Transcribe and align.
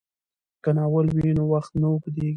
که 0.63 0.69
ناول 0.77 1.07
وي 1.15 1.29
نو 1.37 1.43
وخت 1.53 1.71
نه 1.81 1.87
اوږدیږي. 1.91 2.29